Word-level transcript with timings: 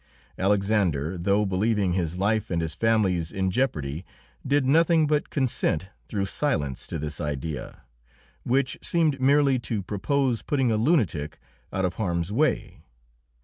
Alexander, 0.35 1.15
though 1.15 1.45
believing 1.45 1.93
his 1.93 2.17
life 2.17 2.49
and 2.49 2.59
his 2.63 2.73
family's 2.73 3.31
in 3.31 3.51
jeopardy, 3.51 4.03
did 4.47 4.65
nothing 4.65 5.05
but 5.05 5.29
consent 5.29 5.89
through 6.07 6.25
silence 6.25 6.87
to 6.87 6.97
this 6.97 7.21
idea, 7.21 7.83
which 8.41 8.79
seemed 8.81 9.21
merely 9.21 9.59
to 9.59 9.83
propose 9.83 10.41
putting 10.41 10.71
a 10.71 10.75
lunatic 10.77 11.37
out 11.71 11.85
of 11.85 11.97
harm's 11.97 12.31
way. 12.31 12.81